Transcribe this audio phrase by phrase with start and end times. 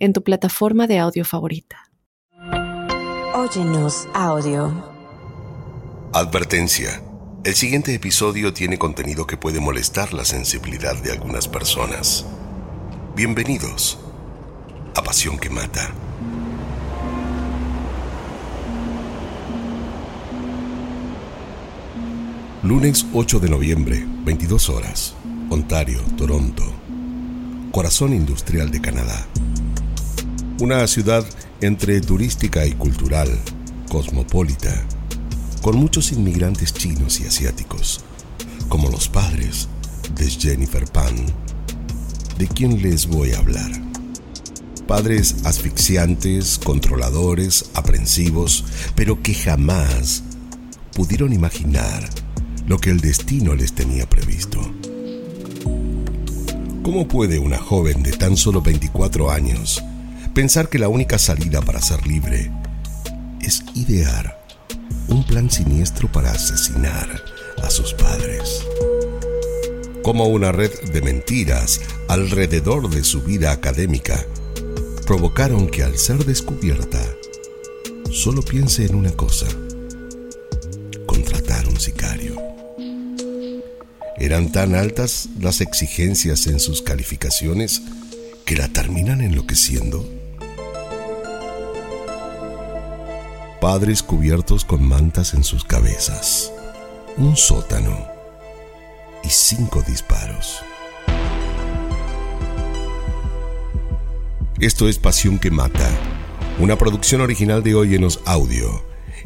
[0.00, 1.90] en tu plataforma de audio favorita.
[3.34, 4.72] Óyenos audio.
[6.12, 7.02] Advertencia.
[7.44, 12.26] El siguiente episodio tiene contenido que puede molestar la sensibilidad de algunas personas.
[13.14, 13.98] Bienvenidos
[14.96, 15.90] a Pasión que Mata.
[22.62, 25.14] Lunes 8 de noviembre, 22 horas.
[25.50, 26.64] Ontario, Toronto.
[27.72, 29.26] Corazón industrial de Canadá
[30.60, 31.24] una ciudad
[31.62, 33.28] entre turística y cultural,
[33.88, 34.84] cosmopolita,
[35.62, 38.00] con muchos inmigrantes chinos y asiáticos,
[38.68, 39.68] como los padres
[40.14, 41.14] de Jennifer Pan,
[42.36, 43.70] de quien les voy a hablar.
[44.86, 48.64] Padres asfixiantes, controladores, aprensivos,
[48.94, 50.22] pero que jamás
[50.94, 52.06] pudieron imaginar
[52.66, 54.60] lo que el destino les tenía previsto.
[56.82, 59.82] ¿Cómo puede una joven de tan solo 24 años
[60.40, 62.50] pensar que la única salida para ser libre
[63.42, 64.42] es idear
[65.08, 67.22] un plan siniestro para asesinar
[67.62, 68.66] a sus padres.
[70.02, 74.24] Como una red de mentiras alrededor de su vida académica
[75.06, 77.02] provocaron que al ser descubierta
[78.10, 79.46] solo piense en una cosa,
[81.04, 82.40] contratar un sicario.
[84.16, 87.82] Eran tan altas las exigencias en sus calificaciones
[88.46, 90.19] que la terminan enloqueciendo
[93.60, 96.50] padres cubiertos con mantas en sus cabezas,
[97.18, 98.06] un sótano
[99.22, 100.62] y cinco disparos.
[104.58, 105.90] Esto es Pasión que Mata,
[106.58, 108.82] una producción original de Óyenos Audio,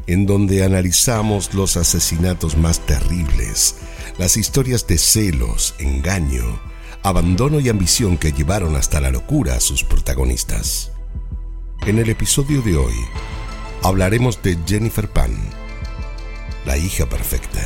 [0.09, 3.77] en donde analizamos los asesinatos más terribles,
[4.19, 6.61] las historias de celos, engaño,
[7.05, 10.91] abandono y ambición que llevaron hasta la locura a sus protagonistas.
[11.87, 12.95] En el episodio de hoy,
[13.85, 15.37] hablaremos de Jennifer Pan,
[16.65, 17.61] la hija perfecta.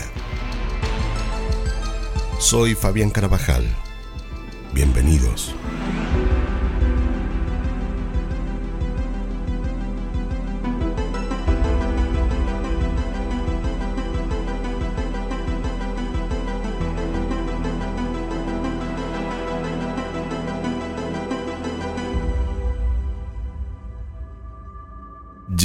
[2.41, 3.65] Soy Fabián Carabajal.
[4.75, 5.55] Bienvenidos.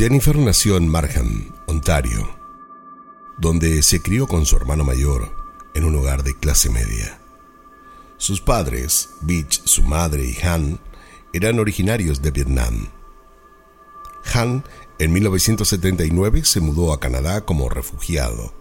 [0.04, 2.28] Jennifer nació en Markham, Ontario,
[3.38, 5.32] donde se crió con su hermano mayor
[5.76, 7.22] en un hogar de clase media.
[8.18, 10.78] Sus padres, Beach, su madre y Han,
[11.32, 12.90] eran originarios de Vietnam.
[14.34, 14.66] Han,
[15.00, 18.54] en 1979, se mudó a Canadá como refugiado.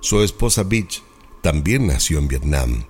[0.00, 1.04] Su esposa Beach
[1.42, 2.86] también nació en Vietnam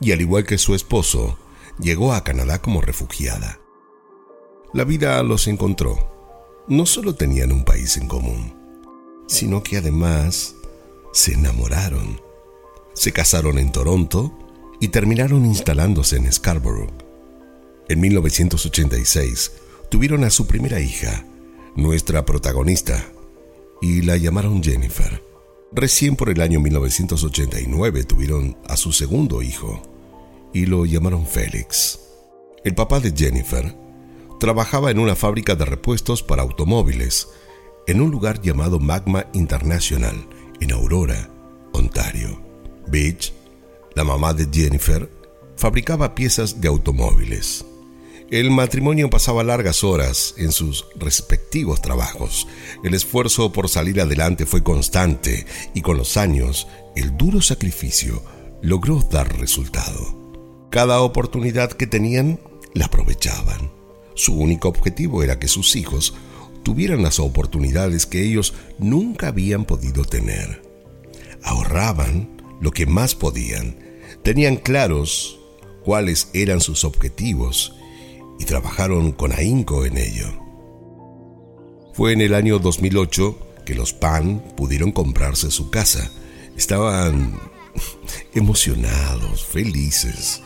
[0.00, 1.38] y al igual que su esposo,
[1.78, 3.60] llegó a Canadá como refugiada.
[4.72, 6.17] La vida los encontró
[6.68, 8.54] no solo tenían un país en común,
[9.26, 10.54] sino que además
[11.12, 12.20] se enamoraron.
[12.94, 14.36] Se casaron en Toronto
[14.80, 16.92] y terminaron instalándose en Scarborough.
[17.88, 19.52] En 1986
[19.90, 21.24] tuvieron a su primera hija,
[21.74, 23.02] nuestra protagonista,
[23.80, 25.22] y la llamaron Jennifer.
[25.72, 29.82] Recién por el año 1989 tuvieron a su segundo hijo
[30.52, 32.00] y lo llamaron Félix.
[32.64, 33.74] El papá de Jennifer
[34.38, 37.28] trabajaba en una fábrica de repuestos para automóviles
[37.88, 40.14] en un lugar llamado Magma International,
[40.60, 41.30] en Aurora,
[41.72, 42.38] Ontario.
[42.86, 43.32] Beach,
[43.94, 45.10] la mamá de Jennifer,
[45.56, 47.64] fabricaba piezas de automóviles.
[48.30, 52.46] El matrimonio pasaba largas horas en sus respectivos trabajos.
[52.84, 58.22] El esfuerzo por salir adelante fue constante y con los años el duro sacrificio
[58.60, 60.68] logró dar resultado.
[60.70, 62.38] Cada oportunidad que tenían
[62.74, 63.77] la aprovechaban.
[64.18, 66.12] Su único objetivo era que sus hijos
[66.64, 70.60] tuvieran las oportunidades que ellos nunca habían podido tener.
[71.44, 73.78] Ahorraban lo que más podían,
[74.24, 75.38] tenían claros
[75.84, 77.76] cuáles eran sus objetivos
[78.40, 80.26] y trabajaron con ahínco en ello.
[81.92, 86.10] Fue en el año 2008 que los Pan pudieron comprarse su casa.
[86.56, 87.38] Estaban
[88.34, 90.42] emocionados, felices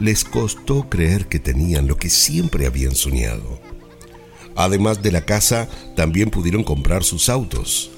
[0.00, 3.60] les costó creer que tenían lo que siempre habían soñado.
[4.54, 7.90] Además de la casa, también pudieron comprar sus autos.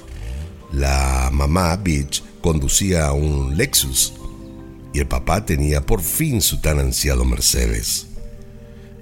[0.73, 4.13] La mamá, Beach, conducía un Lexus
[4.93, 8.07] y el papá tenía por fin su tan ansiado Mercedes.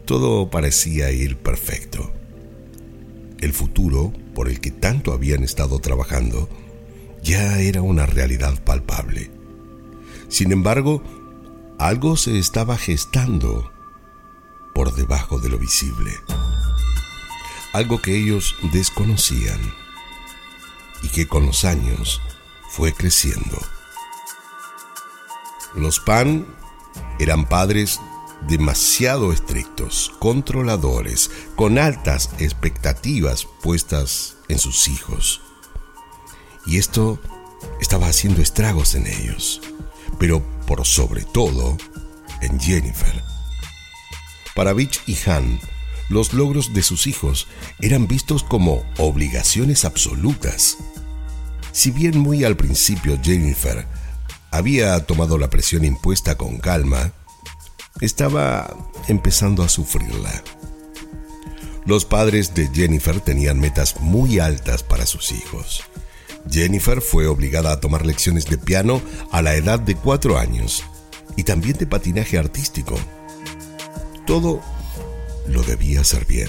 [0.06, 2.10] Todo parecía ir perfecto.
[3.40, 6.48] El futuro, por el que tanto habían estado trabajando,
[7.22, 9.30] ya era una realidad palpable.
[10.28, 11.02] Sin embargo,
[11.82, 13.72] algo se estaba gestando
[14.72, 16.16] por debajo de lo visible.
[17.72, 19.58] Algo que ellos desconocían
[21.02, 22.20] y que con los años
[22.68, 23.58] fue creciendo.
[25.74, 26.46] Los Pan
[27.18, 28.00] eran padres
[28.46, 35.40] demasiado estrictos, controladores, con altas expectativas puestas en sus hijos.
[36.64, 37.18] Y esto
[37.80, 39.60] estaba haciendo estragos en ellos,
[40.20, 41.76] pero por sobre todo
[42.40, 43.22] en Jennifer.
[44.54, 45.60] Para Beach y Han,
[46.08, 47.48] los logros de sus hijos
[47.80, 50.78] eran vistos como obligaciones absolutas.
[51.72, 53.86] Si bien muy al principio Jennifer
[54.50, 57.12] había tomado la presión impuesta con calma,
[58.00, 58.76] estaba
[59.08, 60.42] empezando a sufrirla.
[61.84, 65.82] Los padres de Jennifer tenían metas muy altas para sus hijos.
[66.50, 69.00] Jennifer fue obligada a tomar lecciones de piano
[69.30, 70.84] a la edad de cuatro años
[71.36, 72.98] y también de patinaje artístico.
[74.26, 74.60] Todo
[75.48, 76.48] lo debía hacer bien.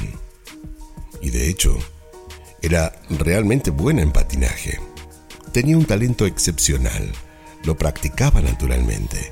[1.21, 1.77] Y de hecho,
[2.61, 4.79] era realmente buena en patinaje.
[5.51, 7.13] Tenía un talento excepcional
[7.63, 9.31] lo practicaba naturalmente.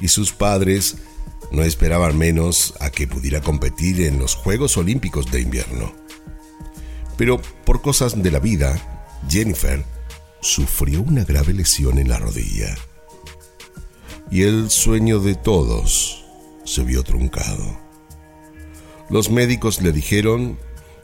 [0.00, 0.96] Y sus padres
[1.50, 5.92] no esperaban menos a que pudiera competir en los Juegos Olímpicos de invierno.
[7.16, 8.95] Pero por cosas de la vida,
[9.28, 9.84] Jennifer
[10.40, 12.74] sufrió una grave lesión en la rodilla.
[14.30, 16.24] Y el sueño de todos
[16.64, 17.78] se vio truncado.
[19.08, 20.58] Los médicos le dijeron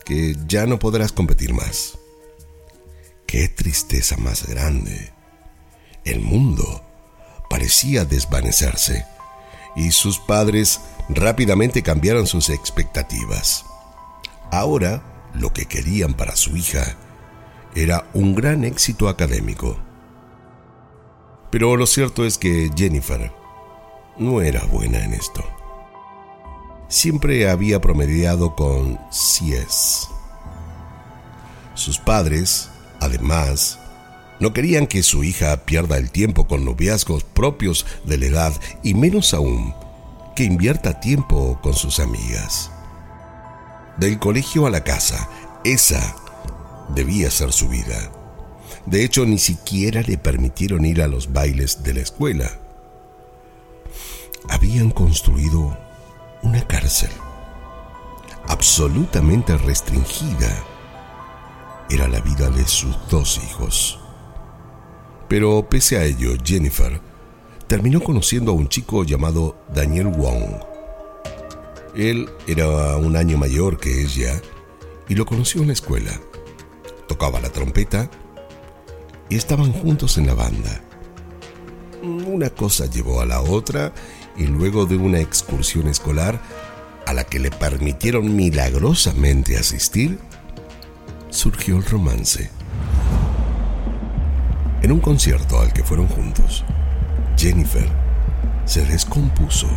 [0.05, 1.99] que ya no podrás competir más.
[3.27, 5.13] Qué tristeza más grande
[6.05, 6.83] el mundo
[7.49, 9.07] parecía desvanecerse
[9.77, 13.65] y sus padres rápidamente cambiaron sus expectativas.
[14.51, 16.97] Ahora, lo que querían para su hija
[17.75, 19.77] era un gran éxito académico.
[21.51, 23.33] Pero lo cierto es que Jennifer
[24.19, 25.45] no era buena en esto.
[26.89, 30.09] Siempre había promediado con CS.
[31.75, 32.71] Sus padres,
[33.01, 33.79] además,
[34.41, 38.53] no querían que su hija pierda el tiempo con noviazgos propios de la edad
[38.83, 39.75] y menos aún
[40.35, 42.71] que invierta tiempo con sus amigas.
[43.99, 45.29] Del colegio a la casa,
[45.65, 46.17] esa
[46.95, 48.11] debía ser su vida.
[48.87, 52.59] De hecho, ni siquiera le permitieron ir a los bailes de la escuela.
[54.49, 55.77] Habían construido
[56.43, 57.11] una cárcel
[58.49, 60.65] absolutamente restringida.
[61.91, 63.99] Era la vida de sus dos hijos.
[65.29, 67.01] Pero pese a ello, Jennifer
[67.67, 70.61] terminó conociendo a un chico llamado Daniel Wong.
[71.95, 74.41] Él era un año mayor que ella
[75.09, 76.21] y lo conoció en la escuela.
[77.13, 78.09] Tocaba la trompeta
[79.29, 80.81] y estaban juntos en la banda.
[82.03, 83.93] Una cosa llevó a la otra
[84.35, 86.41] y luego de una excursión escolar
[87.07, 90.19] a la que le permitieron milagrosamente asistir,
[91.29, 92.49] surgió el romance.
[94.81, 96.65] En un concierto al que fueron juntos,
[97.37, 97.91] Jennifer
[98.65, 99.69] se descompuso.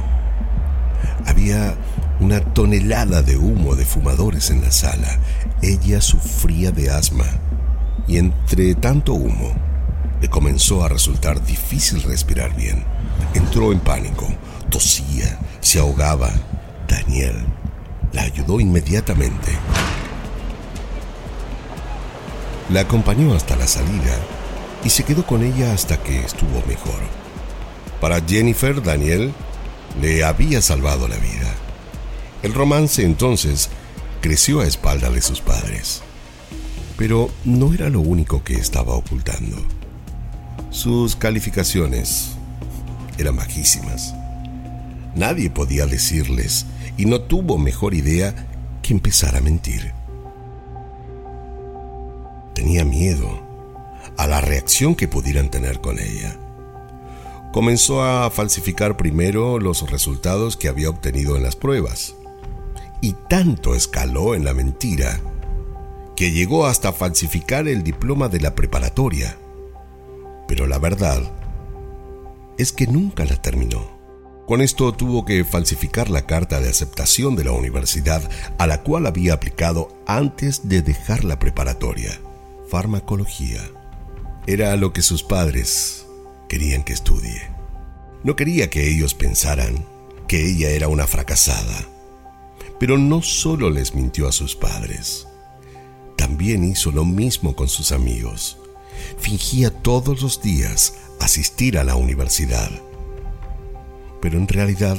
[1.26, 1.76] Había
[2.20, 5.20] una tonelada de humo de fumadores en la sala.
[5.62, 7.26] Ella sufría de asma
[8.08, 9.54] y entre tanto humo
[10.22, 12.84] le comenzó a resultar difícil respirar bien.
[13.34, 14.28] Entró en pánico,
[14.70, 16.32] tosía, se ahogaba.
[16.88, 17.46] Daniel
[18.14, 19.52] la ayudó inmediatamente.
[22.70, 24.16] La acompañó hasta la salida
[24.84, 27.00] y se quedó con ella hasta que estuvo mejor.
[28.00, 29.34] Para Jennifer, Daniel
[30.02, 31.54] le había salvado la vida.
[32.46, 33.70] El romance entonces
[34.22, 36.04] creció a espalda de sus padres.
[36.96, 39.58] Pero no era lo único que estaba ocultando.
[40.70, 42.34] Sus calificaciones
[43.18, 44.14] eran bajísimas.
[45.16, 48.36] Nadie podía decirles y no tuvo mejor idea
[48.84, 49.92] que empezar a mentir.
[52.54, 53.42] Tenía miedo
[54.18, 56.38] a la reacción que pudieran tener con ella.
[57.52, 62.14] Comenzó a falsificar primero los resultados que había obtenido en las pruebas.
[63.06, 65.22] Y tanto escaló en la mentira
[66.16, 69.38] que llegó hasta falsificar el diploma de la preparatoria.
[70.48, 71.22] Pero la verdad
[72.58, 73.92] es que nunca la terminó.
[74.48, 79.06] Con esto tuvo que falsificar la carta de aceptación de la universidad a la cual
[79.06, 82.20] había aplicado antes de dejar la preparatoria.
[82.72, 83.62] Farmacología.
[84.48, 86.08] Era lo que sus padres
[86.50, 87.52] querían que estudie.
[88.24, 89.86] No quería que ellos pensaran
[90.28, 91.95] que ella era una fracasada.
[92.80, 95.28] Pero no solo les mintió a sus padres,
[96.16, 98.58] también hizo lo mismo con sus amigos.
[99.18, 102.72] Fingía todos los días asistir a la universidad
[104.26, 104.98] pero en realidad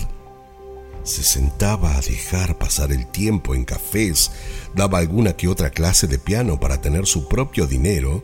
[1.03, 4.31] se sentaba a dejar pasar el tiempo en cafés,
[4.73, 8.23] daba alguna que otra clase de piano para tener su propio dinero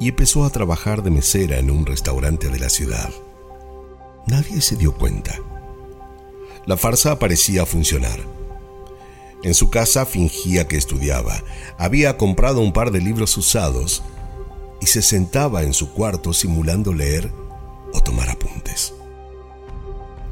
[0.00, 3.10] y empezó a trabajar de mesera en un restaurante de la ciudad.
[4.26, 5.38] Nadie se dio cuenta.
[6.64, 8.20] La farsa parecía funcionar.
[9.42, 11.42] En su casa fingía que estudiaba,
[11.78, 14.02] había comprado un par de libros usados
[14.80, 17.32] y se sentaba en su cuarto simulando leer
[17.92, 18.92] o tomar apuntes.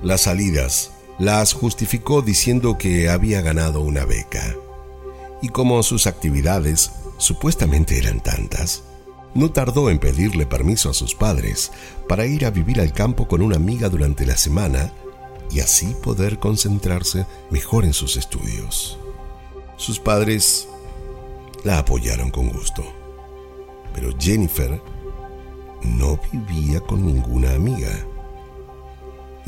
[0.03, 4.55] Las salidas las justificó diciendo que había ganado una beca.
[5.43, 8.83] Y como sus actividades supuestamente eran tantas,
[9.35, 11.73] no tardó en pedirle permiso a sus padres
[12.09, 14.93] para ir a vivir al campo con una amiga durante la semana
[15.51, 18.99] y así poder concentrarse mejor en sus estudios.
[19.77, 20.69] Sus padres
[21.65, 22.85] la apoyaron con gusto,
[23.95, 24.81] pero Jennifer
[25.83, 27.91] no vivía con ninguna amiga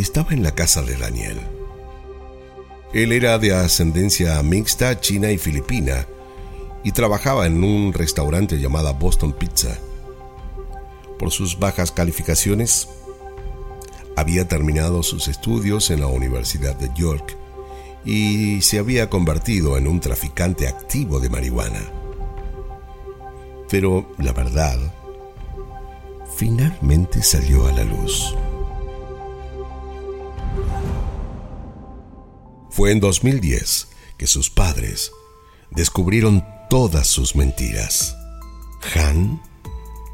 [0.01, 1.39] estaba en la casa de Daniel.
[2.93, 6.07] Él era de ascendencia mixta china y filipina
[6.83, 9.79] y trabajaba en un restaurante llamado Boston Pizza.
[11.19, 12.89] Por sus bajas calificaciones,
[14.21, 17.37] había terminado sus estudios en la Universidad de York
[18.05, 21.83] y se había convertido en un traficante activo de marihuana.
[23.69, 24.79] Pero la verdad
[26.37, 28.35] finalmente salió a la luz.
[32.71, 35.13] Fue en 2010 que sus padres
[35.71, 38.17] descubrieron todas sus mentiras.
[38.95, 39.43] Han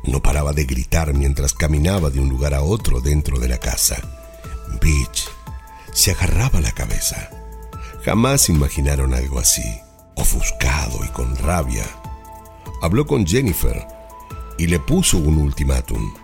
[0.07, 3.97] no paraba de gritar mientras caminaba de un lugar a otro dentro de la casa.
[4.81, 5.29] Beach
[5.93, 7.31] se agarraba la cabeza.
[8.05, 9.81] Jamás imaginaron algo así,
[10.15, 11.85] ofuscado y con rabia.
[12.83, 13.87] Habló con Jennifer
[14.59, 16.15] y le puso un ultimátum.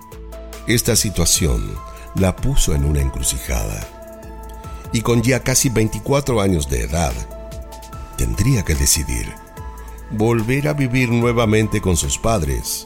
[0.66, 1.76] Esta situación
[2.14, 3.88] la puso en una encrucijada
[4.92, 7.12] y con ya casi 24 años de edad,
[8.16, 9.32] tendría que decidir
[10.10, 12.84] volver a vivir nuevamente con sus padres,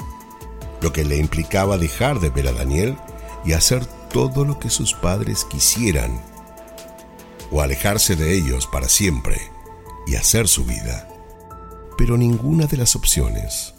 [0.86, 2.96] lo que le implicaba dejar de ver a Daniel
[3.44, 6.22] y hacer todo lo que sus padres quisieran,
[7.50, 9.36] o alejarse de ellos para siempre
[10.06, 11.08] y hacer su vida.
[11.98, 13.74] Pero ninguna de las opciones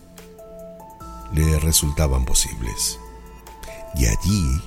[1.31, 2.99] le resultaban posibles.
[3.95, 4.61] Y allí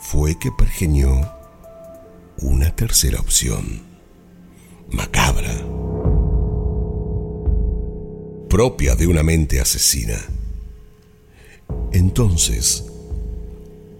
[0.00, 1.20] fue que pergeñó
[2.38, 3.80] una tercera opción,
[4.90, 5.54] macabra,
[8.48, 10.16] propia de una mente asesina.
[11.92, 12.84] Entonces,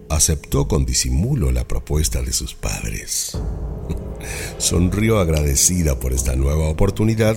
[0.08, 3.36] aceptó con disimulo la propuesta de sus padres.
[4.58, 7.36] Sonrió agradecida por esta nueva oportunidad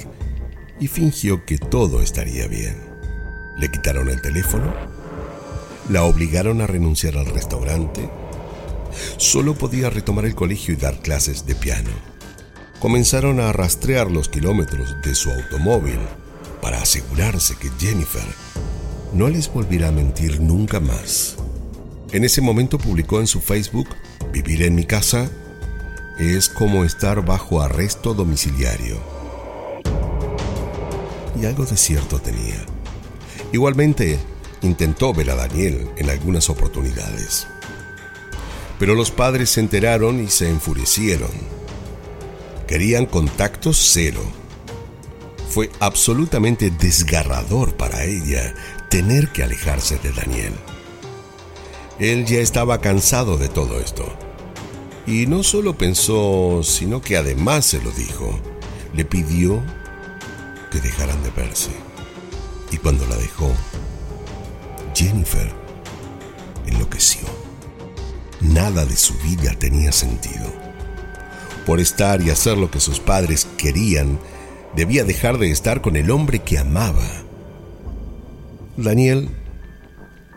[0.79, 2.77] y fingió que todo estaría bien.
[3.57, 4.73] Le quitaron el teléfono,
[5.89, 8.09] la obligaron a renunciar al restaurante,
[9.17, 11.89] solo podía retomar el colegio y dar clases de piano.
[12.79, 15.99] Comenzaron a rastrear los kilómetros de su automóvil
[16.61, 18.46] para asegurarse que Jennifer
[19.13, 21.35] no les volviera a mentir nunca más.
[22.11, 23.87] En ese momento publicó en su Facebook,
[24.31, 25.29] Vivir en mi casa
[26.19, 28.97] es como estar bajo arresto domiciliario.
[31.39, 32.63] Y algo de cierto tenía.
[33.51, 34.19] Igualmente,
[34.61, 37.47] intentó ver a Daniel en algunas oportunidades.
[38.79, 41.31] Pero los padres se enteraron y se enfurecieron.
[42.67, 44.21] Querían contacto cero.
[45.49, 48.53] Fue absolutamente desgarrador para ella
[48.89, 50.53] tener que alejarse de Daniel.
[51.99, 54.05] Él ya estaba cansado de todo esto.
[55.05, 58.39] Y no solo pensó, sino que además se lo dijo.
[58.93, 59.61] Le pidió
[60.71, 61.71] que dejaran de verse.
[62.71, 63.51] Y cuando la dejó,
[64.93, 65.51] Jennifer
[66.65, 67.25] enloqueció.
[68.41, 70.53] Nada de su vida tenía sentido.
[71.65, 74.19] Por estar y hacer lo que sus padres querían,
[74.75, 77.26] debía dejar de estar con el hombre que amaba.
[78.77, 79.29] Daniel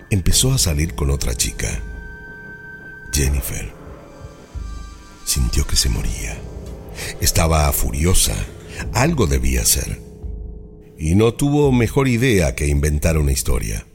[0.08, 1.82] empezó a salir con otra chica,
[3.12, 3.70] Jennifer.
[5.26, 6.38] Sintió que se moría.
[7.20, 8.34] Estaba furiosa.
[8.94, 10.00] Algo debía hacer.
[10.98, 13.86] Y no tuvo mejor idea que inventar una historia.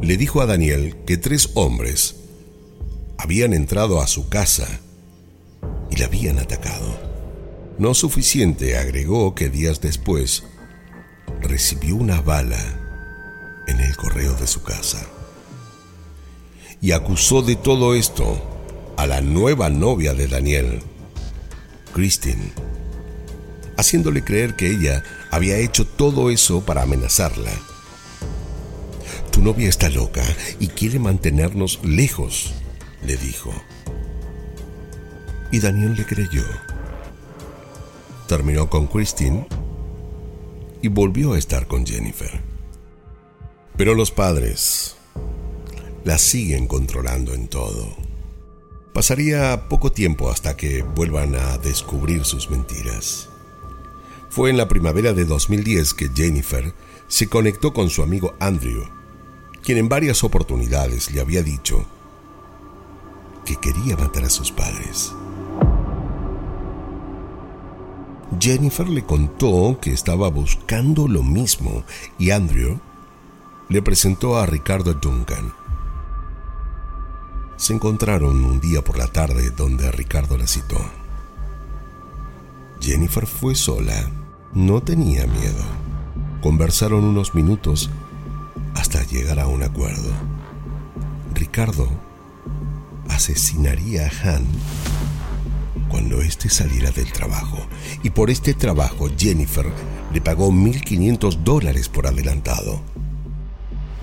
[0.00, 2.16] Le dijo a Daniel que tres hombres
[3.18, 4.80] habían entrado a su casa
[5.90, 6.98] y la habían atacado.
[7.78, 10.44] No suficiente, agregó que días después
[11.42, 12.81] recibió una bala
[13.66, 15.06] en el correo de su casa.
[16.80, 18.40] Y acusó de todo esto
[18.96, 20.82] a la nueva novia de Daniel,
[21.92, 22.52] Christine,
[23.76, 27.52] haciéndole creer que ella había hecho todo eso para amenazarla.
[29.30, 30.24] Tu novia está loca
[30.60, 32.52] y quiere mantenernos lejos,
[33.04, 33.52] le dijo.
[35.50, 36.44] Y Daniel le creyó.
[38.28, 39.46] Terminó con Christine
[40.82, 42.51] y volvió a estar con Jennifer.
[43.82, 44.94] Pero los padres
[46.04, 47.96] la siguen controlando en todo.
[48.94, 53.28] Pasaría poco tiempo hasta que vuelvan a descubrir sus mentiras.
[54.30, 56.72] Fue en la primavera de 2010 que Jennifer
[57.08, 58.84] se conectó con su amigo Andrew,
[59.64, 61.84] quien en varias oportunidades le había dicho
[63.44, 65.12] que quería matar a sus padres.
[68.38, 71.82] Jennifer le contó que estaba buscando lo mismo
[72.16, 72.78] y Andrew
[73.68, 75.52] le presentó a Ricardo Duncan.
[77.56, 80.78] Se encontraron un día por la tarde donde Ricardo la citó.
[82.80, 84.10] Jennifer fue sola,
[84.52, 85.64] no tenía miedo.
[86.42, 87.90] Conversaron unos minutos
[88.74, 90.10] hasta llegar a un acuerdo.
[91.34, 91.88] Ricardo
[93.08, 94.44] asesinaría a Han
[95.88, 97.58] cuando éste saliera del trabajo.
[98.02, 99.66] Y por este trabajo Jennifer
[100.12, 102.80] le pagó 1.500 dólares por adelantado.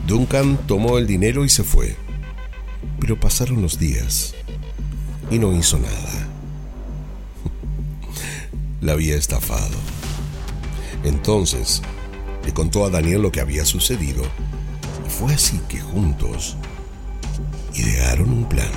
[0.09, 1.95] Duncan tomó el dinero y se fue.
[2.99, 4.35] Pero pasaron los días
[5.31, 6.27] y no hizo nada.
[8.81, 9.77] La había estafado.
[11.03, 11.81] Entonces
[12.43, 14.23] le contó a Daniel lo que había sucedido.
[15.07, 16.57] Y fue así que juntos
[17.73, 18.71] idearon un plan.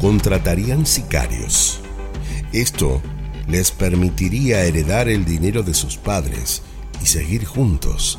[0.00, 1.80] Contratarían sicarios
[2.52, 3.00] esto
[3.46, 6.62] les permitiría heredar el dinero de sus padres
[7.00, 8.18] y seguir juntos,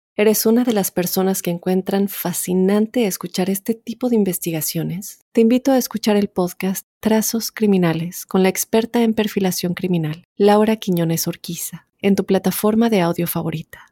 [0.17, 5.19] ¿Eres una de las personas que encuentran fascinante escuchar este tipo de investigaciones?
[5.31, 10.75] Te invito a escuchar el podcast Trazos Criminales con la experta en perfilación criminal, Laura
[10.75, 13.87] Quiñones Orquiza, en tu plataforma de audio favorita.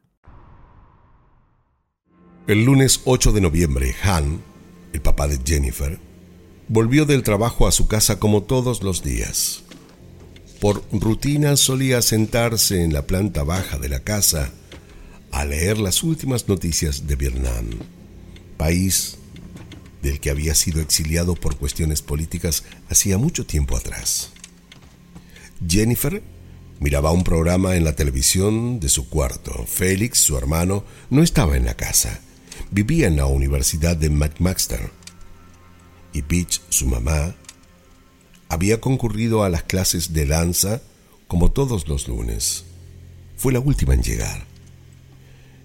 [2.46, 4.42] El lunes 8 de noviembre, Han,
[4.92, 5.98] el papá de Jennifer,
[6.68, 9.62] volvió del trabajo a su casa como todos los días.
[10.60, 14.52] Por rutina solía sentarse en la planta baja de la casa
[15.32, 17.66] a leer las últimas noticias de Vietnam,
[18.56, 19.16] país
[20.02, 24.32] del que había sido exiliado por cuestiones políticas hacía mucho tiempo atrás.
[25.66, 26.22] Jennifer
[26.80, 29.64] miraba un programa en la televisión de su cuarto.
[29.66, 32.20] Félix, su hermano, no estaba en la casa.
[32.70, 34.90] Vivía en la Universidad de McMaster.
[36.12, 37.34] Y Peach, su mamá,
[38.48, 40.82] había concurrido a las clases de danza
[41.28, 42.64] como todos los lunes.
[43.36, 44.49] Fue la última en llegar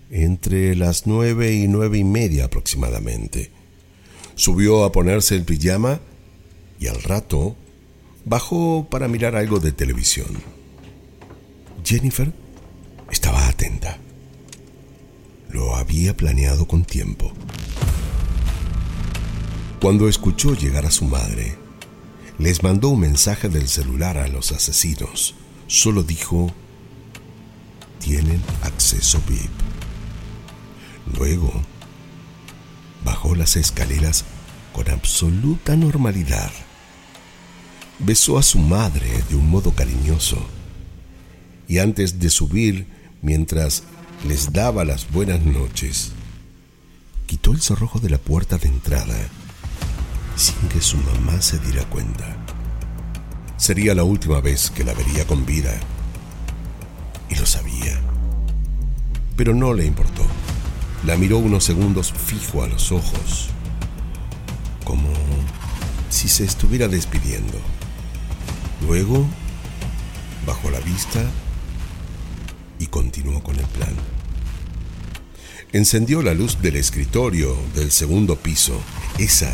[0.09, 3.51] entre las nueve y nueve y media aproximadamente.
[4.35, 5.99] Subió a ponerse el pijama
[6.79, 7.55] y al rato
[8.25, 10.27] bajó para mirar algo de televisión.
[11.83, 12.31] Jennifer
[13.11, 13.97] estaba atenta.
[15.51, 17.31] Lo había planeado con tiempo.
[19.79, 21.55] Cuando escuchó llegar a su madre,
[22.39, 25.35] les mandó un mensaje del celular a los asesinos.
[25.67, 26.51] Solo dijo,
[27.99, 29.74] tienen acceso VIP.
[31.13, 31.51] Luego,
[33.03, 34.25] bajó las escaleras
[34.73, 36.51] con absoluta normalidad.
[37.99, 40.37] Besó a su madre de un modo cariñoso
[41.67, 42.87] y antes de subir,
[43.21, 43.83] mientras
[44.27, 46.11] les daba las buenas noches,
[47.25, 49.15] quitó el cerrojo de la puerta de entrada
[50.35, 52.35] sin que su mamá se diera cuenta.
[53.57, 55.73] Sería la última vez que la vería con vida.
[57.29, 57.99] Y lo sabía.
[59.37, 60.24] Pero no le importó.
[61.05, 63.49] La miró unos segundos fijo a los ojos,
[64.83, 65.07] como
[66.09, 67.59] si se estuviera despidiendo.
[68.87, 69.27] Luego
[70.47, 71.23] bajó la vista
[72.79, 73.93] y continuó con el plan.
[75.73, 78.79] Encendió la luz del escritorio del segundo piso.
[79.19, 79.51] Esa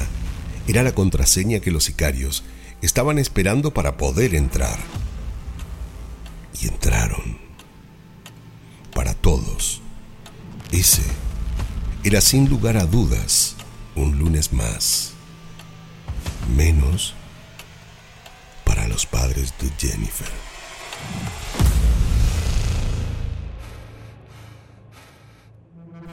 [0.68, 2.46] era la contraseña que los sicarios
[2.82, 4.80] estaban esperando para poder entrar.
[6.62, 7.40] Y entraron.
[8.94, 9.82] Para todos.
[10.72, 11.02] Ese
[12.04, 13.56] era sin lugar a dudas
[13.96, 15.14] un lunes más.
[16.56, 17.14] Menos
[18.66, 20.30] para los padres de Jennifer.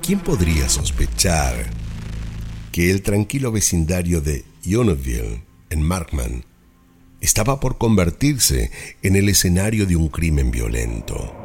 [0.02, 1.70] ¿Quién podría sospechar
[2.72, 6.44] que el tranquilo vecindario de Yonoville, en Markman,
[7.20, 8.70] estaba por convertirse
[9.02, 11.37] en el escenario de un crimen violento?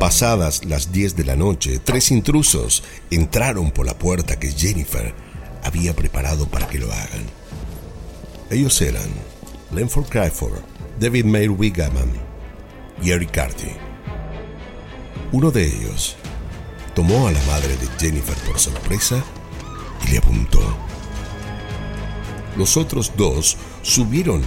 [0.00, 5.14] Pasadas las 10 de la noche, tres intrusos entraron por la puerta que Jennifer
[5.62, 7.26] había preparado para que lo hagan.
[8.48, 9.10] Ellos eran
[9.70, 10.62] Lenford Crawford,
[10.98, 12.10] David Mayer Wigaman
[13.02, 13.72] y Eric Carty.
[15.32, 16.16] Uno de ellos
[16.94, 19.22] tomó a la madre de Jennifer por sorpresa
[20.06, 20.62] y le apuntó.
[22.56, 24.40] Los otros dos subieron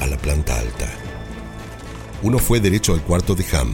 [0.00, 0.88] a la planta alta.
[2.20, 3.72] Uno fue derecho al cuarto de Ham,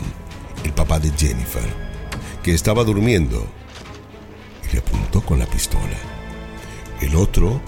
[0.65, 1.69] el papá de Jennifer,
[2.43, 3.47] que estaba durmiendo,
[4.69, 5.97] y le apuntó con la pistola.
[7.01, 7.61] El otro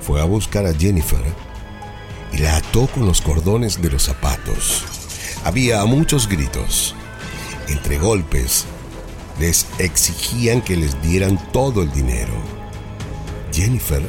[0.00, 1.22] fue a buscar a Jennifer
[2.32, 4.84] y la ató con los cordones de los zapatos.
[5.44, 6.94] Había muchos gritos.
[7.68, 8.66] Entre golpes,
[9.38, 12.34] les exigían que les dieran todo el dinero.
[13.52, 14.02] Jennifer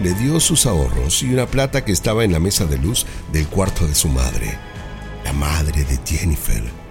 [0.00, 3.46] le dio sus ahorros y una plata que estaba en la mesa de luz del
[3.46, 4.58] cuarto de su madre.
[5.24, 6.83] La madre de Jennifer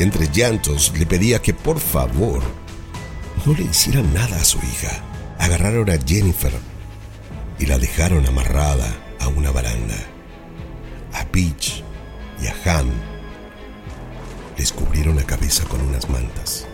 [0.00, 2.42] Entre llantos le pedía que por favor
[3.44, 5.04] no le hicieran nada a su hija.
[5.38, 6.52] Agarraron a Jennifer
[7.58, 8.88] y la dejaron amarrada
[9.20, 9.96] a una baranda.
[11.12, 11.82] A Peach
[12.42, 12.90] y a Han
[14.56, 16.66] les cubrieron la cabeza con unas mantas.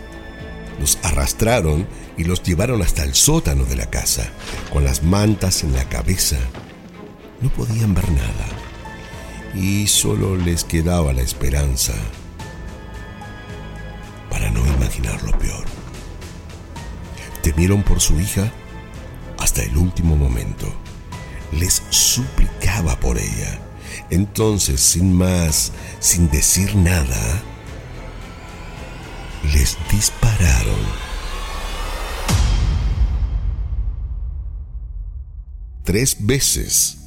[0.79, 1.85] Los arrastraron
[2.17, 4.29] y los llevaron hasta el sótano de la casa.
[4.71, 6.37] Con las mantas en la cabeza,
[7.41, 8.66] no podían ver nada
[9.55, 11.93] y solo les quedaba la esperanza
[14.29, 15.65] para no imaginar lo peor.
[17.41, 18.51] Temieron por su hija
[19.39, 20.67] hasta el último momento.
[21.51, 23.59] Les suplicaba por ella.
[24.09, 27.41] Entonces, sin más, sin decir nada,
[29.53, 31.07] les dispararon.
[35.83, 36.97] Tres veces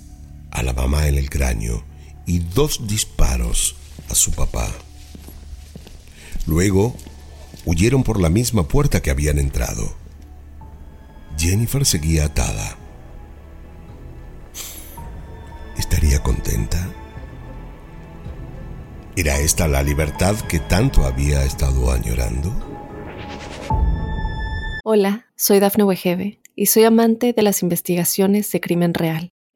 [0.51, 1.90] a la mamá en el cráneo
[2.31, 3.75] y dos disparos
[4.09, 4.69] a su papá.
[6.47, 6.95] Luego
[7.65, 9.97] huyeron por la misma puerta que habían entrado.
[11.37, 12.79] Jennifer seguía atada.
[15.77, 16.89] ¿Estaría contenta?
[19.17, 22.53] ¿Era esta la libertad que tanto había estado añorando?
[24.85, 29.33] Hola, soy Dafne Wegebe y soy amante de las investigaciones de crimen real.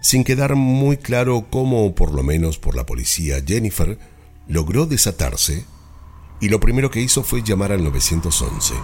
[0.00, 3.98] Sin quedar muy claro cómo, por lo menos por la policía, Jennifer
[4.46, 5.64] logró desatarse
[6.40, 8.74] y lo primero que hizo fue llamar al 911.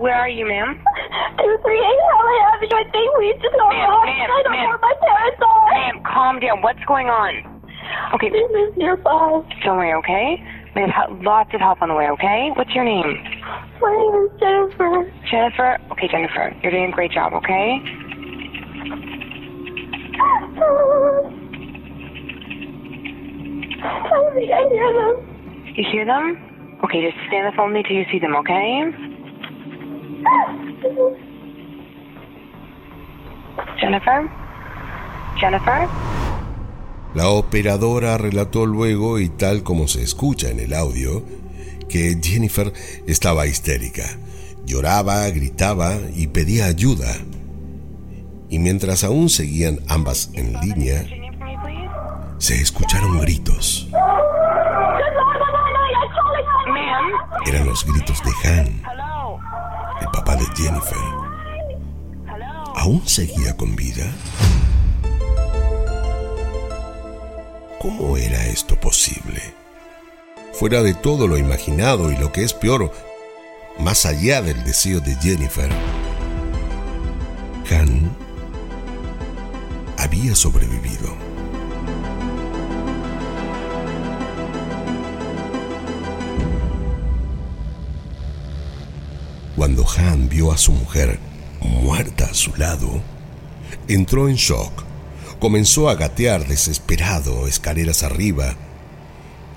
[0.00, 0.78] Where are you, ma'am?
[1.36, 1.84] 238
[2.16, 2.76] Holly Avenue.
[2.80, 4.06] I think we just go Ma'am, home.
[4.06, 4.68] ma'am, I don't ma'am.
[4.68, 5.68] want my parents on.
[5.76, 6.62] Ma'am, calm down.
[6.62, 7.44] What's going on?
[8.14, 9.44] Okay, This is your fault.
[9.64, 10.40] don't worry, okay?
[10.74, 12.48] We have lots of help on the way, okay?
[12.56, 13.04] What's your name?
[13.82, 15.12] My name is Jennifer.
[15.28, 15.76] Jennifer?
[15.92, 17.76] Okay, Jennifer, you're doing a great job, okay?
[24.80, 25.16] Them.
[25.76, 26.78] You hear them?
[26.84, 28.92] Okay, just stay on the phone until you see them, okay?
[33.80, 34.30] Jennifer?
[35.38, 35.88] Jennifer?
[37.14, 41.22] La operadora relató luego, y tal como se escucha en el audio,
[41.88, 42.72] que Jennifer
[43.06, 44.04] estaba histérica.
[44.64, 47.08] Lloraba, gritaba y pedía ayuda.
[48.50, 51.06] Y mientras aún seguían ambas en línea,
[52.38, 53.88] se escucharon gritos.
[57.46, 58.82] Eran los gritos de Han,
[60.00, 60.98] el papá de Jennifer.
[62.74, 64.04] ¿Aún seguía con vida?
[67.80, 69.40] ¿Cómo era esto posible?
[70.54, 72.92] Fuera de todo lo imaginado y lo que es peor,
[73.78, 75.70] más allá del deseo de Jennifer,
[77.70, 78.09] Han
[80.10, 81.16] había sobrevivido.
[89.98, 91.18] Han vio a su mujer
[91.60, 93.02] muerta a su lado,
[93.86, 94.72] entró en shock.
[95.40, 98.54] Comenzó a gatear desesperado escaleras arriba.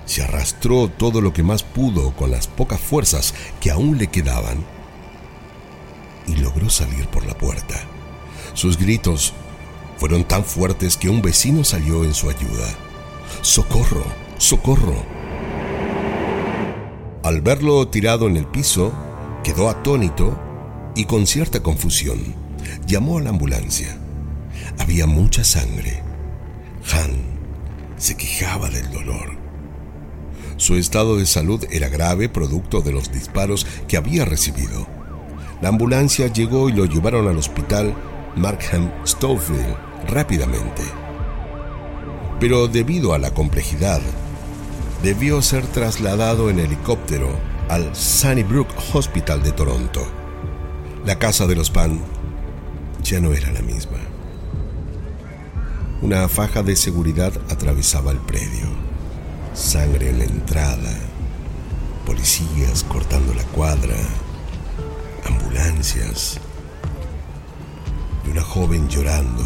[0.06, 4.64] Se arrastró todo lo que más pudo con las pocas fuerzas que aún le quedaban
[6.26, 7.74] y logró salir por la puerta.
[8.54, 9.34] Sus gritos
[10.04, 12.68] fueron tan fuertes que un vecino salió en su ayuda.
[13.40, 14.04] ¡Socorro!
[14.36, 15.02] ¡Socorro!
[17.22, 18.92] Al verlo tirado en el piso,
[19.42, 20.38] quedó atónito
[20.94, 22.18] y con cierta confusión
[22.86, 23.96] llamó a la ambulancia.
[24.78, 26.02] Había mucha sangre.
[26.92, 27.16] Han
[27.96, 29.38] se quejaba del dolor.
[30.58, 34.86] Su estado de salud era grave producto de los disparos que había recibido.
[35.62, 37.94] La ambulancia llegó y lo llevaron al hospital
[38.36, 40.82] Markham Stouffville rápidamente.
[42.40, 44.00] Pero debido a la complejidad,
[45.02, 47.28] debió ser trasladado en helicóptero
[47.68, 50.06] al Sunnybrook Hospital de Toronto.
[51.04, 52.00] La casa de los Pan
[53.02, 53.98] ya no era la misma.
[56.00, 58.66] Una faja de seguridad atravesaba el predio.
[59.54, 60.92] Sangre en la entrada.
[62.04, 63.96] Policías cortando la cuadra.
[65.26, 66.40] Ambulancias.
[68.26, 69.44] Y una joven llorando,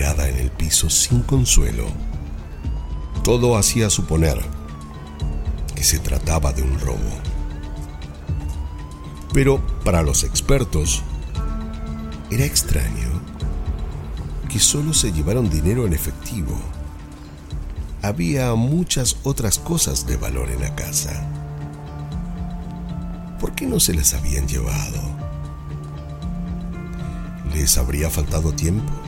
[0.00, 1.84] en el piso sin consuelo.
[3.24, 4.38] Todo hacía suponer
[5.74, 7.10] que se trataba de un robo.
[9.32, 11.02] Pero para los expertos,
[12.30, 13.08] era extraño
[14.48, 16.56] que solo se llevaron dinero en efectivo.
[18.00, 21.28] Había muchas otras cosas de valor en la casa.
[23.40, 25.00] ¿Por qué no se las habían llevado?
[27.52, 29.07] ¿Les habría faltado tiempo?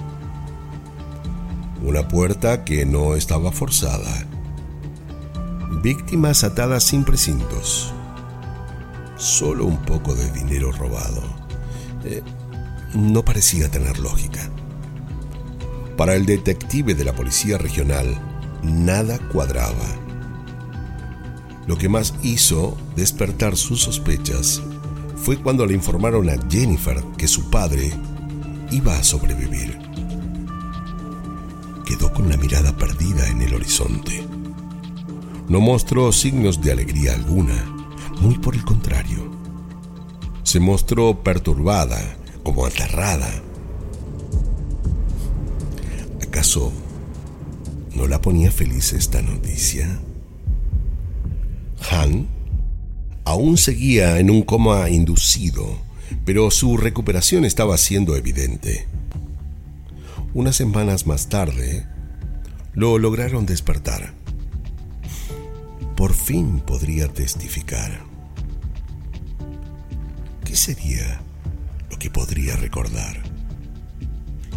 [1.83, 4.27] Una puerta que no estaba forzada.
[5.83, 7.95] Víctimas atadas sin precintos.
[9.17, 11.23] Solo un poco de dinero robado.
[12.05, 12.23] Eh,
[12.95, 14.51] no parecía tener lógica.
[15.97, 18.15] Para el detective de la policía regional,
[18.63, 19.87] nada cuadraba.
[21.67, 24.61] Lo que más hizo despertar sus sospechas
[25.17, 27.91] fue cuando le informaron a Jennifer que su padre
[28.71, 29.90] iba a sobrevivir.
[31.91, 34.25] Quedó con la mirada perdida en el horizonte.
[35.49, 37.65] No mostró signos de alegría alguna,
[38.21, 39.29] muy por el contrario.
[40.45, 41.99] Se mostró perturbada
[42.45, 43.29] como aterrada.
[46.23, 46.71] ¿Acaso
[47.97, 49.99] no la ponía feliz esta noticia?
[51.91, 52.29] Han
[53.25, 55.67] aún seguía en un coma inducido,
[56.25, 58.87] pero su recuperación estaba siendo evidente.
[60.35, 61.87] Unas semanas más tarde,
[62.73, 64.15] lo lograron despertar.
[65.97, 68.05] Por fin podría testificar.
[70.45, 71.21] ¿Qué sería
[72.01, 73.23] que podría recordar.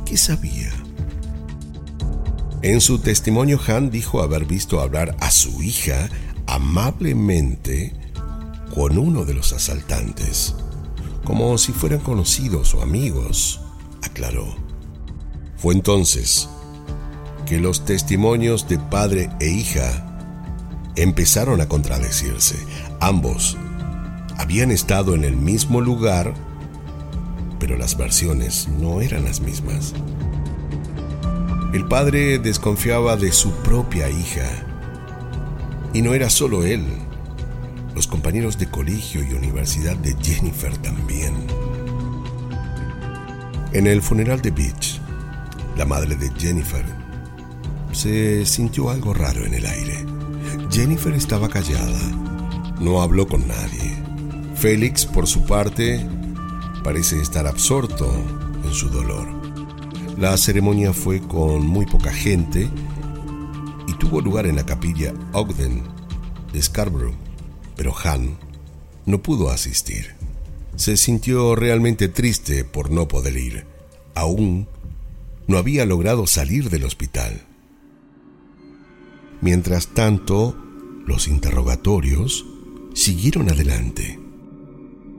[0.05, 0.71] ¿Qué sabía?
[2.63, 6.09] En su testimonio, Han dijo haber visto hablar a su hija
[6.47, 7.93] amablemente
[8.73, 10.55] con uno de los asaltantes,
[11.25, 13.59] como si fueran conocidos o amigos,
[14.01, 14.62] aclaró.
[15.63, 16.47] Fue entonces
[17.47, 20.19] que los testimonios de padre e hija
[20.97, 22.57] empezaron a contradecirse.
[22.99, 23.57] Ambos
[24.37, 26.33] habían estado en el mismo lugar
[27.63, 29.93] pero las versiones no eran las mismas.
[31.73, 34.49] El padre desconfiaba de su propia hija.
[35.93, 36.83] Y no era solo él.
[37.95, 41.33] Los compañeros de colegio y universidad de Jennifer también.
[43.71, 44.99] En el funeral de Beach,
[45.75, 46.85] la madre de Jennifer,
[47.91, 50.05] se sintió algo raro en el aire.
[50.71, 51.99] Jennifer estaba callada.
[52.79, 53.97] No habló con nadie.
[54.55, 56.05] Félix, por su parte,
[56.83, 58.11] parece estar absorto
[58.63, 59.27] en su dolor.
[60.17, 62.69] La ceremonia fue con muy poca gente
[63.87, 65.83] y tuvo lugar en la capilla Ogden
[66.51, 67.15] de Scarborough,
[67.75, 68.37] pero Han
[69.05, 70.15] no pudo asistir.
[70.75, 73.65] Se sintió realmente triste por no poder ir.
[74.15, 74.67] Aún
[75.47, 77.41] no había logrado salir del hospital.
[79.41, 80.57] Mientras tanto,
[81.05, 82.45] los interrogatorios
[82.93, 84.19] siguieron adelante.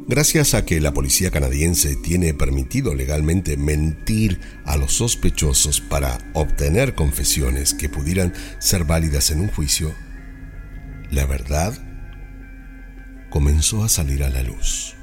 [0.06, 6.94] Gracias a que la policía canadiense tiene permitido legalmente mentir a los sospechosos para obtener
[6.94, 9.94] confesiones que pudieran ser válidas en un juicio,
[11.10, 11.74] la verdad
[13.30, 14.94] comenzó a salir a la luz.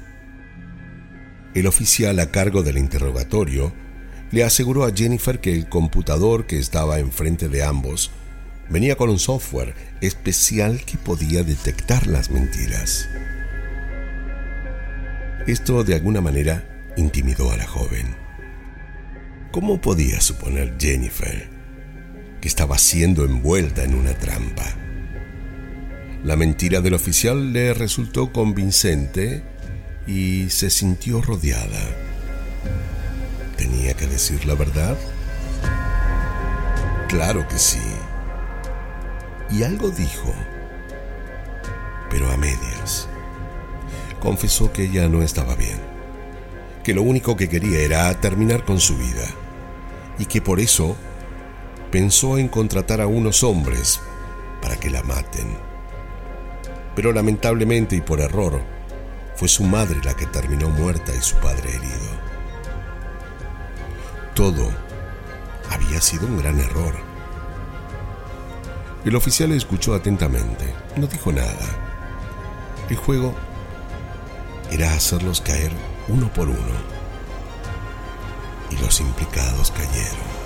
[1.54, 3.72] El oficial a cargo del interrogatorio
[4.32, 8.10] le aseguró a Jennifer que el computador que estaba enfrente de ambos
[8.70, 13.08] venía con un software especial que podía detectar las mentiras.
[15.46, 16.64] Esto de alguna manera
[16.96, 18.16] intimidó a la joven.
[19.50, 21.50] ¿Cómo podía suponer Jennifer
[22.40, 24.64] que estaba siendo envuelta en una trampa?
[26.24, 29.42] La mentira del oficial le resultó convincente
[30.06, 32.11] y se sintió rodeada.
[33.62, 34.98] ¿Tenía que decir la verdad?
[37.08, 37.78] Claro que sí.
[39.50, 40.34] Y algo dijo,
[42.10, 43.06] pero a medias.
[44.18, 45.78] Confesó que ella no estaba bien,
[46.82, 49.28] que lo único que quería era terminar con su vida
[50.18, 50.96] y que por eso
[51.92, 54.00] pensó en contratar a unos hombres
[54.60, 55.56] para que la maten.
[56.96, 58.60] Pero lamentablemente y por error,
[59.36, 62.31] fue su madre la que terminó muerta y su padre herido.
[64.34, 64.70] Todo
[65.70, 66.94] había sido un gran error.
[69.04, 71.66] El oficial escuchó atentamente, no dijo nada.
[72.88, 73.34] El juego
[74.70, 75.72] era hacerlos caer
[76.08, 76.92] uno por uno.
[78.70, 80.41] Y los implicados cayeron.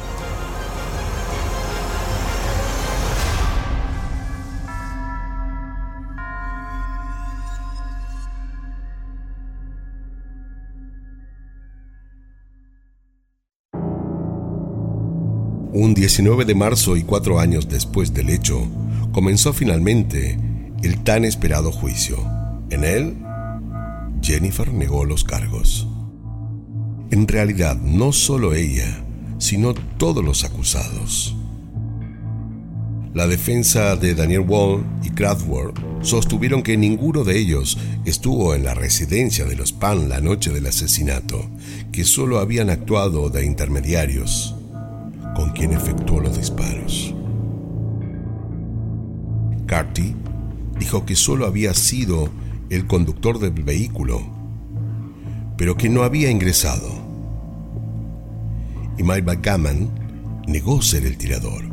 [15.87, 18.67] Un 19 de marzo y cuatro años después del hecho,
[19.13, 20.37] comenzó finalmente
[20.83, 22.19] el tan esperado juicio.
[22.71, 23.15] En él,
[24.21, 25.87] Jennifer negó los cargos.
[27.13, 29.05] En realidad, no solo ella,
[29.39, 31.37] sino todos los acusados.
[33.15, 38.75] La defensa de Daniel Wall y Craftworth sostuvieron que ninguno de ellos estuvo en la
[38.75, 41.49] residencia de los Pan la noche del asesinato,
[41.93, 44.56] que solo habían actuado de intermediarios
[45.37, 47.15] con quien efectuó los disparos.
[49.67, 50.15] Carty
[50.79, 52.31] dijo que solo había sido
[52.71, 54.23] el conductor del vehículo,
[55.59, 56.89] pero que no había ingresado.
[58.97, 59.91] Y Mike Backgammon
[60.47, 61.65] negó ser el tirador.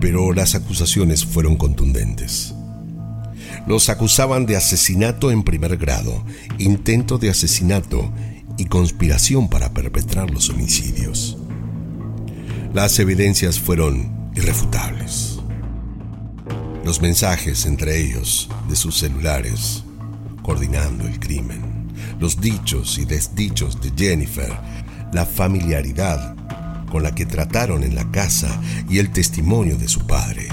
[0.00, 2.54] Pero las acusaciones fueron contundentes.
[3.68, 6.24] Los acusaban de asesinato en primer grado,
[6.58, 8.10] intento de asesinato
[8.56, 11.39] y conspiración para perpetrar los homicidios.
[12.72, 15.40] Las evidencias fueron irrefutables.
[16.84, 19.82] Los mensajes entre ellos de sus celulares,
[20.44, 21.88] coordinando el crimen,
[22.20, 24.52] los dichos y desdichos de Jennifer,
[25.12, 26.36] la familiaridad
[26.92, 30.46] con la que trataron en la casa y el testimonio de su padre.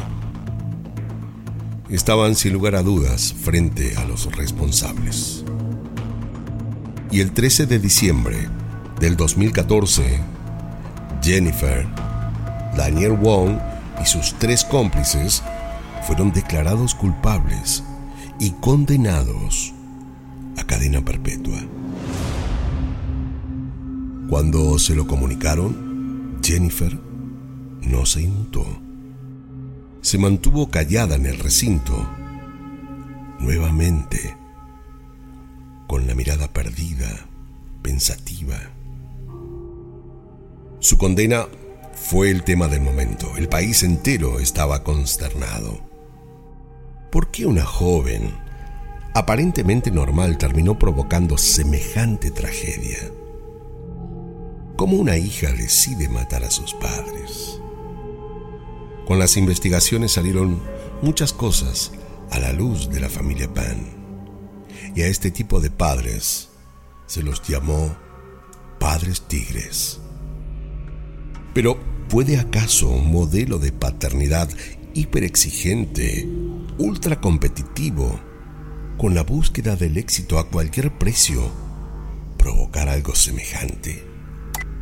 [1.88, 5.46] Estaban sin lugar a dudas frente a los responsables.
[7.12, 8.50] Y el 13 de diciembre
[9.00, 10.20] del 2014,
[11.22, 12.07] Jennifer
[12.78, 13.58] Daniel Wong
[14.02, 15.44] y sus tres cómplices
[16.04, 17.84] fueron declarados culpables
[18.40, 19.74] y condenados
[20.58, 21.58] a cadena perpetua.
[24.30, 26.98] Cuando se lo comunicaron, Jennifer
[27.82, 28.66] no se inmutó.
[30.02, 32.08] Se mantuvo callada en el recinto,
[33.40, 34.38] nuevamente,
[35.88, 37.08] con la mirada perdida,
[37.82, 38.58] pensativa.
[40.80, 41.48] Su condena
[42.02, 43.36] fue el tema del momento.
[43.38, 45.80] El país entero estaba consternado.
[47.12, 48.34] ¿Por qué una joven,
[49.14, 53.00] aparentemente normal, terminó provocando semejante tragedia?
[54.78, 57.60] ¿Cómo una hija decide matar a sus padres?
[59.06, 60.62] Con las investigaciones salieron
[61.02, 61.92] muchas cosas
[62.30, 63.98] a la luz de la familia Pan.
[64.96, 66.50] Y a este tipo de padres
[67.06, 67.98] se los llamó
[68.80, 70.00] padres tigres.
[71.58, 71.76] Pero,
[72.08, 74.48] ¿puede acaso un modelo de paternidad
[74.94, 76.30] hiperexigente,
[76.78, 78.20] ultra competitivo,
[78.96, 81.42] con la búsqueda del éxito a cualquier precio,
[82.38, 84.08] provocar algo semejante?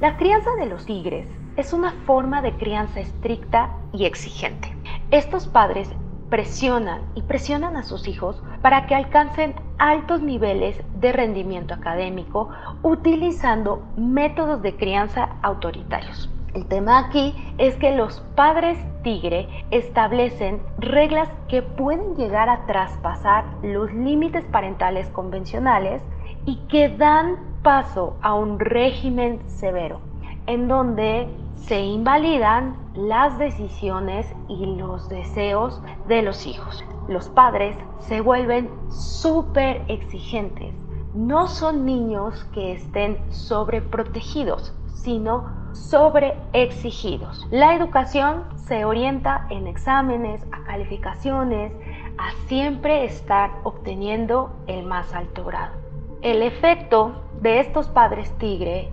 [0.01, 4.75] La crianza de los tigres es una forma de crianza estricta y exigente.
[5.11, 5.87] Estos padres
[6.29, 12.49] presionan y presionan a sus hijos para que alcancen altos niveles de rendimiento académico
[12.83, 16.29] utilizando métodos de crianza autoritarios.
[16.55, 23.43] El tema aquí es que los padres tigre establecen reglas que pueden llegar a traspasar
[23.61, 26.01] los límites parentales convencionales
[26.45, 29.99] y que dan paso a un régimen severo,
[30.47, 36.85] en donde se invalidan las decisiones y los deseos de los hijos.
[37.09, 40.73] Los padres se vuelven súper exigentes.
[41.13, 47.45] No son niños que estén sobreprotegidos, sino sobre exigidos.
[47.51, 51.71] La educación se orienta en exámenes, a calificaciones,
[52.17, 55.73] a siempre estar obteniendo el más alto grado.
[56.21, 58.89] El efecto de estos padres tigre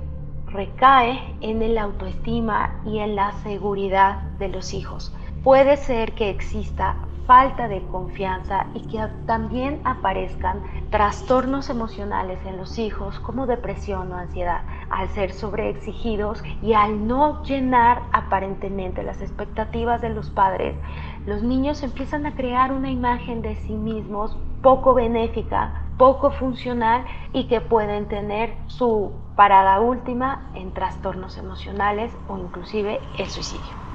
[0.47, 5.15] recae en el autoestima y en la seguridad de los hijos.
[5.43, 6.97] Puede ser que exista
[7.27, 14.17] falta de confianza y que también aparezcan trastornos emocionales en los hijos como depresión o
[14.17, 20.77] ansiedad al ser sobreexigidos y al no llenar aparentemente las expectativas de los padres,
[21.25, 27.47] los niños empiezan a crear una imagen de sí mismos poco benéfica, poco funcional y
[27.49, 33.92] que pueden tener su parada última en trastornos emocionales o inclusive el suicidio.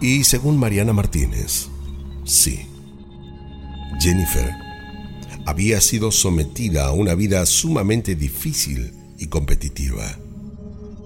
[0.00, 1.68] Y según Mariana Martínez,
[2.24, 2.66] sí,
[4.00, 4.54] Jennifer
[5.44, 10.04] había sido sometida a una vida sumamente difícil y competitiva.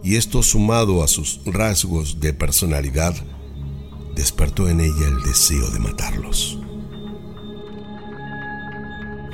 [0.04, 3.14] Y esto sumado a sus rasgos de personalidad,
[4.14, 6.58] despertó en ella el deseo de matarlos.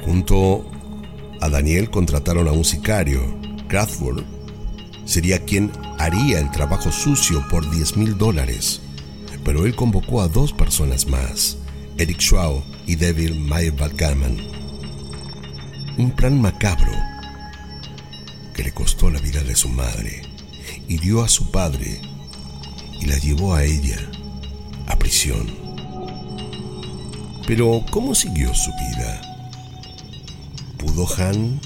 [0.05, 0.71] Junto
[1.41, 3.23] a Daniel contrataron a un sicario,
[3.67, 4.25] Craftworth,
[5.05, 8.83] sería quien haría el trabajo sucio por 10 mil dólares
[9.49, 11.57] pero él convocó a dos personas más,
[11.97, 14.37] Eric Schwau y Devil Mayer Backgammon.
[15.97, 16.93] Un plan macabro
[18.53, 20.21] que le costó la vida de su madre,
[20.87, 21.99] hirió a su padre
[23.01, 23.97] y la llevó a ella
[24.87, 25.51] a prisión.
[27.47, 29.23] Pero, ¿cómo siguió su vida?
[30.77, 31.59] ¿Pudo Han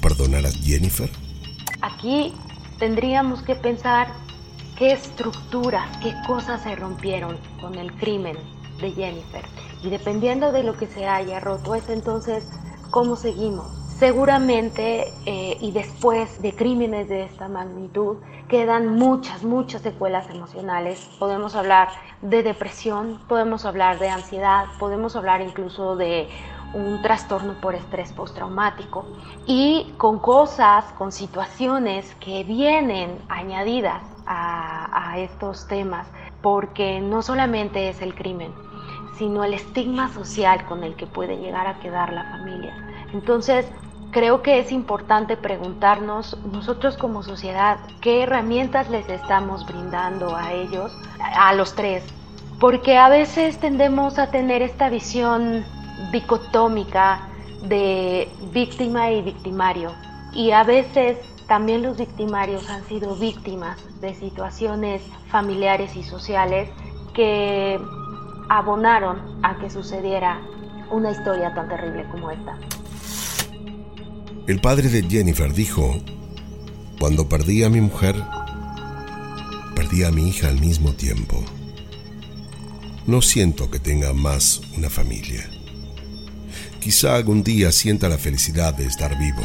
[0.00, 1.10] perdonar a Jennifer?
[1.80, 2.32] Aquí
[2.78, 4.06] tendríamos que pensar
[4.76, 8.36] qué estructuras, qué cosas se rompieron con el crimen
[8.80, 9.44] de Jennifer.
[9.82, 12.48] Y dependiendo de lo que se haya roto, es entonces
[12.90, 13.66] cómo seguimos.
[13.98, 18.16] Seguramente, eh, y después de crímenes de esta magnitud,
[18.48, 21.08] quedan muchas, muchas secuelas emocionales.
[21.18, 21.88] Podemos hablar
[22.20, 26.28] de depresión, podemos hablar de ansiedad, podemos hablar incluso de
[26.74, 29.06] un trastorno por estrés postraumático
[29.46, 36.08] y con cosas, con situaciones que vienen añadidas a, estos temas,
[36.42, 38.52] porque no solamente es el crimen,
[39.16, 42.74] sino el estigma social con el que puede llegar a quedar la familia.
[43.12, 43.64] Entonces,
[44.10, 50.92] creo que es importante preguntarnos nosotros como sociedad qué herramientas les estamos brindando a ellos,
[51.20, 52.04] a los tres,
[52.58, 55.64] porque a veces tendemos a tener esta visión
[56.10, 57.20] dicotómica
[57.62, 59.92] de víctima y victimario
[60.32, 66.70] y a veces también los victimarios han sido víctimas de situaciones familiares y sociales
[67.14, 67.78] que
[68.48, 70.40] abonaron a que sucediera
[70.90, 72.58] una historia tan terrible como esta.
[74.46, 75.94] El padre de Jennifer dijo,
[76.98, 78.16] cuando perdí a mi mujer,
[79.74, 81.42] perdí a mi hija al mismo tiempo.
[83.06, 85.48] No siento que tenga más una familia.
[86.80, 89.44] Quizá algún día sienta la felicidad de estar vivo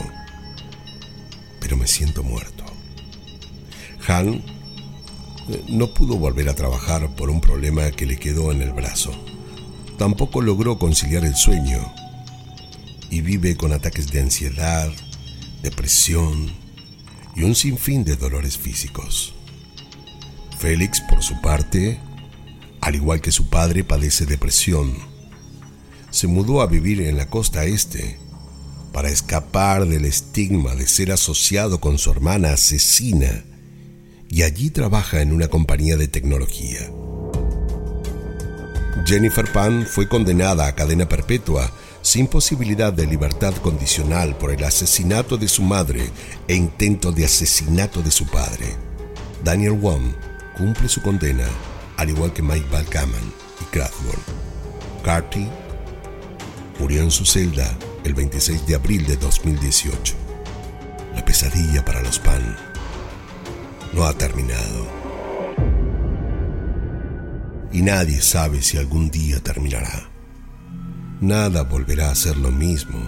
[1.70, 2.63] pero me siento muerto.
[4.07, 4.43] Han
[5.49, 9.11] eh, no pudo volver a trabajar por un problema que le quedó en el brazo.
[9.99, 11.93] Tampoco logró conciliar el sueño
[13.11, 14.91] y vive con ataques de ansiedad,
[15.61, 16.51] depresión
[17.36, 19.36] y un sinfín de dolores físicos.
[20.57, 21.99] Félix, por su parte,
[22.82, 24.91] al igual que su padre, padece depresión.
[26.09, 28.17] Se mudó a vivir en la costa este
[28.91, 33.43] para escapar del estigma de ser asociado con su hermana asesina
[34.29, 36.79] y allí trabaja en una compañía de tecnología.
[39.05, 41.71] Jennifer Pan fue condenada a cadena perpetua
[42.01, 46.09] sin posibilidad de libertad condicional por el asesinato de su madre
[46.47, 48.75] e intento de asesinato de su padre.
[49.43, 50.13] Daniel Wong
[50.57, 51.47] cumple su condena,
[51.97, 54.21] al igual que Mike Balkaman y Kraftwerk.
[55.03, 55.47] Carty
[56.79, 60.16] murió en su celda el 26 de abril de 2018.
[61.16, 62.56] La pesadilla para los PAN
[63.93, 64.88] no ha terminado.
[67.72, 70.10] Y nadie sabe si algún día terminará.
[71.22, 73.00] Nada volverá a ser lo mismo.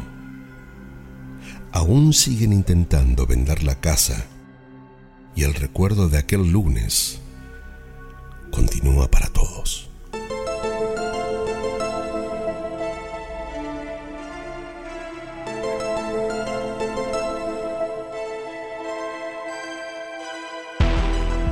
[1.72, 4.26] Aún siguen intentando vender la casa
[5.36, 7.22] y el recuerdo de aquel lunes
[8.52, 9.91] continúa para todos.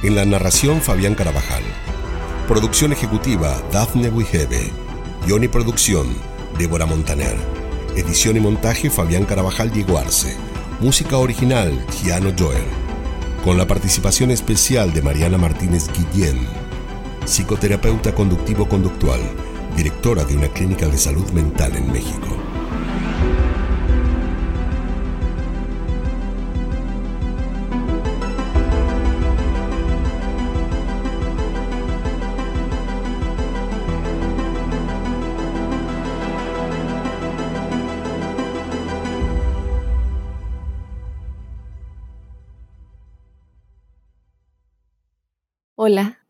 [0.00, 1.62] En la narración Fabián Carabajal.
[2.46, 4.70] Producción ejecutiva Daphne Wigebe.
[5.26, 6.06] Guión producción
[6.56, 7.36] Débora Montaner.
[7.96, 10.36] Edición y montaje Fabián Carabajal Diego Arce.
[10.78, 12.62] Música original Giano Joel.
[13.42, 16.46] Con la participación especial de Mariana Martínez Guillén,
[17.24, 19.20] psicoterapeuta conductivo-conductual,
[19.76, 22.47] directora de una clínica de salud mental en México.